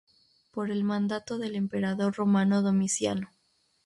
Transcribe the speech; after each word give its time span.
Por 0.51 0.71
el 0.71 0.83
mandato 0.83 1.37
del 1.37 1.55
emperador 1.55 2.15
romano 2.15 2.63
Domiciano. 2.63 3.29